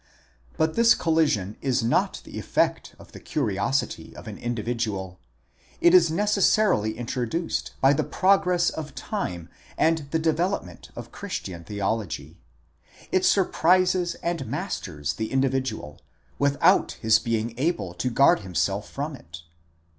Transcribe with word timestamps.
But 0.57 0.73
this 0.73 0.95
collision 0.95 1.57
is 1.61 1.83
not 1.83 2.21
the 2.25 2.39
effect 2.39 2.95
of 2.97 3.11
the 3.11 3.19
curiosity 3.19 4.15
of 4.15 4.27
an 4.27 4.35
in 4.39 4.55
dividual; 4.55 5.19
it 5.79 5.93
is 5.93 6.09
necessarily 6.09 6.97
introduced 6.97 7.75
by 7.81 7.93
the 7.93 8.03
progress 8.03 8.71
of 8.71 8.95
time 8.95 9.47
and 9.77 10.07
the 10.09 10.17
develop 10.17 10.63
ment 10.65 10.89
of 10.95 11.11
Christian 11.11 11.63
theology; 11.65 12.39
it 13.11 13.25
surprises 13.25 14.15
and 14.23 14.47
masters 14.47 15.13
the 15.13 15.31
individual, 15.31 16.01
without 16.39 16.93
his 16.93 17.19
being 17.19 17.53
able 17.59 17.93
to 17.93 18.09
guard 18.09 18.39
himself 18.39 18.89
from 18.89 19.15
it. 19.15 19.43